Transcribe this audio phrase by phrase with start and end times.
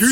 [0.00, 0.08] 今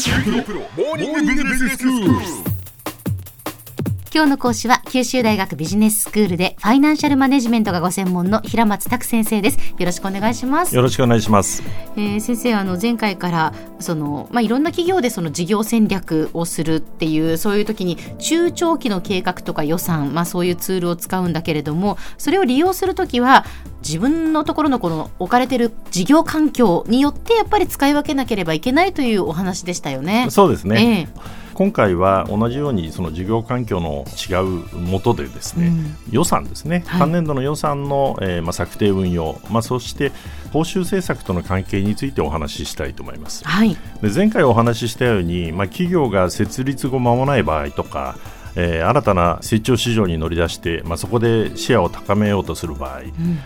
[4.25, 9.57] 日の講師は九州大学ビジネススクールでファイナンシャルマネジメントがご専門の平松卓先生です。
[9.79, 10.77] よろしくお願いします。
[10.77, 11.63] よろしくお願いします。
[11.97, 23.47] えー先生あの前回からその、まあ、いろんな企業でその事業戦略をするっていうそういう時に中長期の計画とか予算、まあ、そういうツールを使うんだけれどもそれを利用する時は
[23.87, 30.27] 自分のところのこの置かれてる事業環境によってやっぱり使い分けなければいけないというお話でしたよね。
[30.31, 31.09] そうですね。
[31.09, 40.13] ええ今回は同じようにその事業環境の違うもとでですね、うん予算ですね、はい単年度の予算の、えーまあ、策定運用、まあ、そして
[40.53, 43.45] 報酬政策との関係についてお話ししたいと思います。
[43.45, 48.17] はい、で前回お話ししたように、まあ、企業が設立後間もない場合とか、
[48.61, 53.03] えー新たな成長市場に乗り出して、まあ、そこでシェアを高めようとする場合、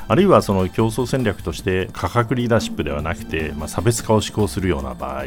[0.08, 5.24] あるいはその競争戦略として価格リーダーシップではなくて、まあ、差別化を施行するような場合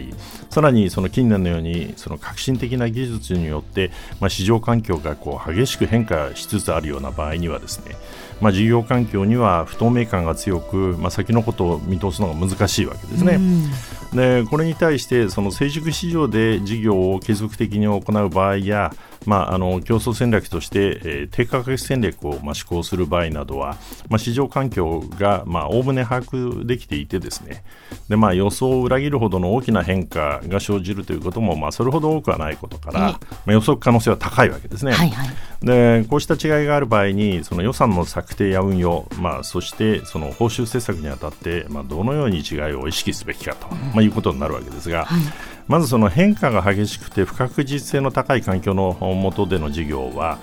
[0.49, 7.95] さらにその近年のようにその革新的な技術によって、まあ、市場環境がこう激しく変化しつつあるような場合にはですね
[8.41, 13.35] まあ、事業環境には不透明感が強く、まあ、先のことを見通すのが難しいわけですね。
[13.35, 13.71] うん
[14.15, 18.93] でこれに対してその成熟市場で事業を継続的に行う場合や、
[19.25, 23.77] まあ、あの競争戦略として、えー低価格戦略を、まあ、施行する場合などは、
[24.09, 27.63] まあ、市場環境がまあおおむね把握できていてですね。
[28.09, 34.93] で、まあ、予想を裏切るほどの大きな変化が生じるということも、まあ、それほど多くはないことから、まあ、予測可能性は高いわけですね。
[34.93, 35.29] はいはい
[35.61, 45.21] でこうした違いがある場合にその予算の策定や運用、まあ、そしてその報酬政策にあたって、まあ、どのように違いを意識すべきかと、まあ、いうことになるわけですが、はい。
[45.67, 50.37] まずその変化が激しくて不確実性の高い環境の下での事業は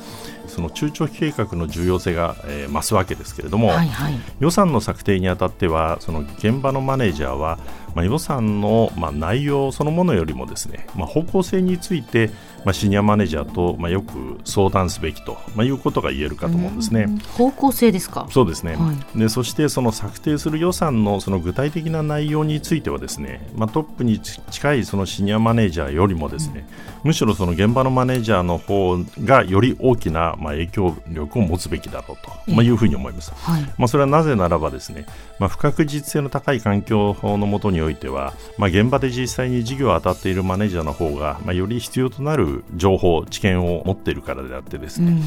[0.48, 4.14] その中長期計画の重要性が、えー増すわけですけれども、はいはい。
[4.40, 7.58] 予算の策定にあたってはその現場のマネージャーは、
[7.94, 12.30] まあ、予算の、まあ、内容そのものよりもですね、まあ、方向性について、
[12.64, 17.02] まあ、シニアマネージャーと、まあ、よく相談すべきと、まあ、いうことが言えるかと思うんですね。
[17.02, 18.26] うん方向性ですか？
[18.30, 26.68] そうですね、はでそしてその策定する予算のその具体的な内容についてはですね、まあ、トップに近いそのシニアマネージャーよりもですね、
[27.04, 33.32] むしろその現場のマネージャーの方がより大きなまあ影響力を持つべきだろうと、まあ、いうふうに思います。
[33.34, 33.62] はい。
[33.76, 35.06] まあ、それはなぜならばですね、
[35.38, 45.22] まあ、不確実性の高い環境のもとににおいては、まあ、現場で実際に事業を当たっているマネージャーの方が、まあ、より必要となる情報、知見を持っているからであってですね、うん。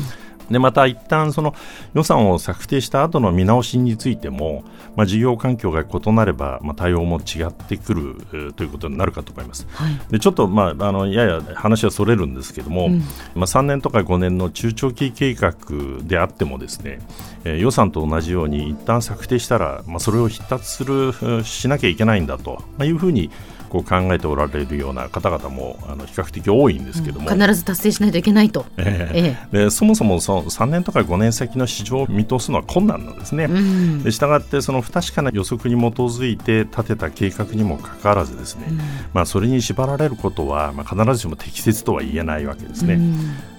[0.50, 1.56] でまた一旦その
[1.94, 4.64] 予算を策定した後の見直しについても、
[4.96, 9.68] まあ、事業環境が異なれば、まあ、対応も違ってくるえーということになるかと思います。
[9.72, 13.00] はいでちょっと、まあ、あのやや話はそれるんですけども、うん
[13.34, 15.56] まあ、3年とか5年の中長期計画
[16.04, 17.00] であってもですね、
[17.44, 23.32] えー予算と同じように一旦策定したら、まあ、それを必達するうんしなきゃいけないんだと、まあ、いうふうに
[23.76, 27.30] こう考えておられるような方々もあの比較的多いんですけども。
[27.30, 28.66] 必ず達成しないといけないと。
[28.78, 33.46] えええでそもそもその3年とか5年先の市場を見通すのは困難なんですね。
[33.46, 38.68] うんでしたがってその不確かな予測に基づいて立てた計画にもかかわらずですね、
[39.14, 43.00] まあ、それに縛られることは、まあ、必ずしも適切とは言えないわけですね。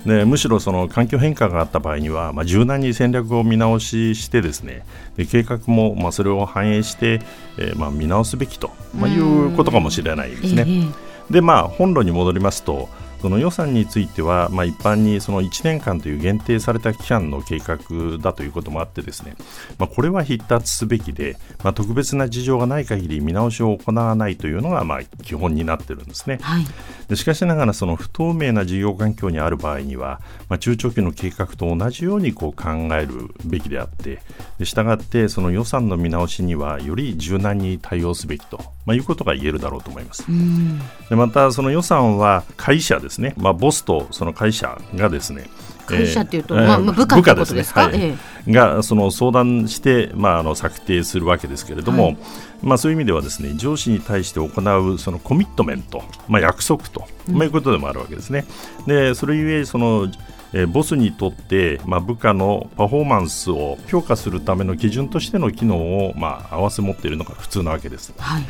[0.07, 4.85] うんでむしろその環境変化があった場合には、まあ、柔軟に戦略を見直ししてですね
[5.17, 7.21] で計画もまあそれを反映して、
[7.59, 10.65] えーまあ見直すべきと、まあ、いうことかもしれないですね。
[10.67, 12.89] ええでまあ本論に戻りますと
[13.21, 19.35] その予算については、まあ、一般にその1年間という限定された期間の計画だということもあってですね、
[19.79, 26.39] まあ、これは必達すべきで、まあ、特別な事情がない限り見直しを行わないというのがまあ基本になってるんですね。
[26.43, 26.67] はい
[27.09, 34.21] でしかしながらその不透明な事業環境にある場合には、まあ、中長期の計画と同じようにこう考えるべきであって
[34.59, 40.25] で従ってその予算の見直しにはより柔軟に対応すべきと、まあ、いうことが言えるだろうと思います。
[40.29, 45.47] うんでまたその予算は会社ですね、まあ、ボスとその会社がですね
[45.87, 47.61] 会社っていうとえーまあまあ部下ですね。
[47.61, 48.53] えはい。
[48.53, 52.19] がその相談して、まあ、あの策定するわけですけれども、はい。
[52.63, 58.45] まあ、そういう意味ではですね上司に対して行うそのコミットメント、まあ、約束と、まあ、いうことでもあるわけですね。
[58.87, 60.09] でそれゆえその
[60.53, 68.13] えーボスにとって、まあ、部下のパフォーマンスを評価するための基準としての機能を、まあ、合わせ持っているのが普通なわけです。
[68.19, 68.45] はい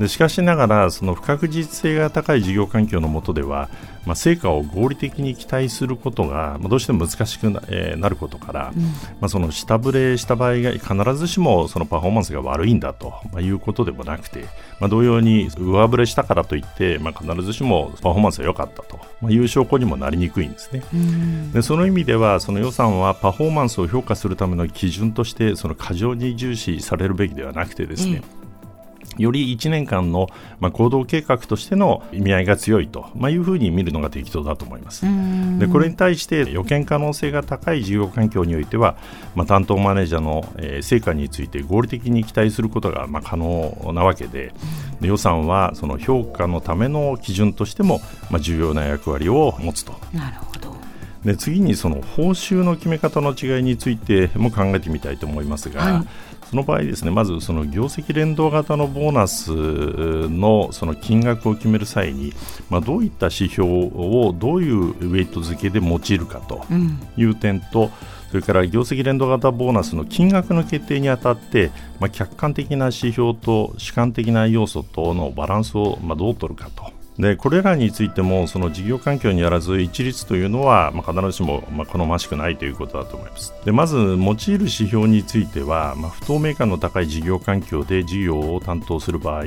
[0.00, 3.68] でしかしながらその不確実性が高い事業環境の下では、
[4.06, 8.72] まあ、成果を合理的に期待することが、まあ、どうしても難しくな,、えーなることから、
[9.20, 14.46] まあ、その下振れした場合が必ずしもそのパフォーマンスが悪いんだと、まあ、いうことでもなくて、
[14.80, 20.82] まあ、同様に上振れしたからといって、まあ、必ずしもパフォーマンスが良かったと、まあ、いう証拠にもなりにくいんですね。
[20.94, 21.52] うん。
[21.52, 28.22] でその意味ではその予算はパフォーマンスを評価するための基準としてその過剰に重視されるべきではなくてですね、
[29.18, 30.28] より1年間の、
[30.60, 35.04] まあ、行動計画としての意味合いが強いと、まあ、いうふうに見るのが適当だと思います。
[35.58, 38.96] でこれに対して予見可能性が高い事業環境においては、
[39.34, 44.52] まあ、担当マネージャーの、えー、成果について合理的に期待することが、まあ、可能なわけで
[45.00, 48.00] で予算はその評価のための基準としても、
[48.30, 49.92] まあ、重要な役割を持つと。
[50.12, 50.69] なるほど
[51.24, 56.06] で次にその報酬の決め方の違いについても考えてみたいと思いますが、はい
[56.50, 59.52] その場合ですねまずその業績連動型のボーナス
[60.28, 62.32] のその金額を決める際に、
[62.68, 66.66] まあ、どういった指標をどういうウェイト付けで用いるかと
[67.16, 67.90] いう点と、うん、
[68.30, 71.70] それから業績連動型ボーナスの金額の決定にあたって、
[72.00, 76.99] まあ、客観的な指標と主観的な要素とのバランスをまあどう取るかと。
[77.20, 89.44] でこれらについてもその事業環境にあらず一律というのは、まあ、必ずしも、ま、好ましくないということだと思いますでまず用いる指標については、まあ、不透明感の高い事業環境で事業を担当する場合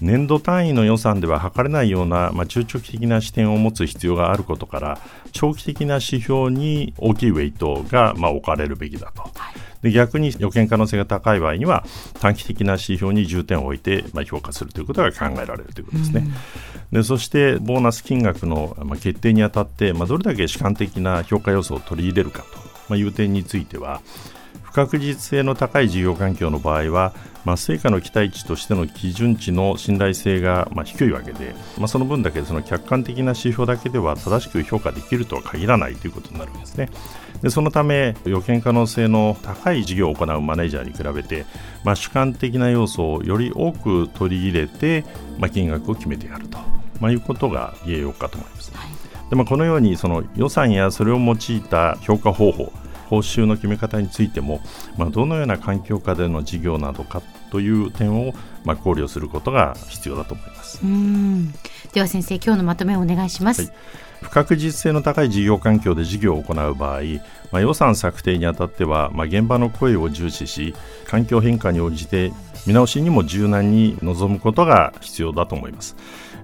[0.00, 5.00] 年度単位の予算では測れないような、まあ、中長期的な視点を持つ必要があることから
[5.30, 9.22] 長期的な指標に大きいウェイトが、まあ、置かれるべきだと。
[9.22, 11.84] はいで逆に予見可能性が高い場合には
[12.18, 16.26] 短期的な指標に重点を置いて、まあ、評価するということが考えられるということですね。
[16.90, 22.58] でそしてボーナス金額の、まあ、決定にあたって、まあ、どれだけ主観的な評価要素を取り入れるかと、
[22.88, 24.43] まあ、いう点については不
[24.74, 36.90] 確実性の高い事業環境の場合は、まあ、成果の期待値としての基準値の信頼性がまあ低いわけで、まあ、その分だけその客観的な指標だけでは正しく評価できるとは限らないということになるんですね。
[37.40, 41.46] でそのため予見可能性の高い事業を行うマネージャーに比べて、
[41.84, 45.04] まあ、主観的な要素をより多く取り入れて、
[45.38, 46.58] まあ、金額を決めてやると、
[47.00, 48.72] まあ、いうことが言えようかと思います。
[48.74, 52.72] はい、でまあ、このようにその予算やそれを用いた評価方法
[53.08, 54.60] 報酬の決め方についても、
[54.96, 58.34] まあ、どのような環境下での事業などかという点を、
[58.64, 60.80] まあ、考慮することが必要だと思います。
[61.92, 63.72] では先生今日のまとめをお願いします、はい
[64.24, 67.02] 不確実性の高い事業環境で事業を行う場合、
[67.52, 70.74] まあ、予算策定にあたっては、まあ、現場の声を重視し
[71.06, 72.32] 環境変化に応じて
[72.66, 75.94] 見直しにも柔軟に臨むことが必要だと思います。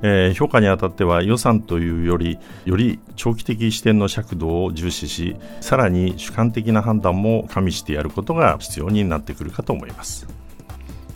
[0.03, 10.27] えー、評価にあたっては予算というよりより長期的視点の尺度を重視しさらに主観的な判断も加味してやることが必要になってくるかと思います。